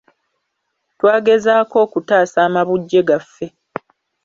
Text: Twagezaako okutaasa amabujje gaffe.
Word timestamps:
Twagezaako 0.97 1.75
okutaasa 1.85 2.37
amabujje 2.47 2.99
gaffe. 3.07 3.45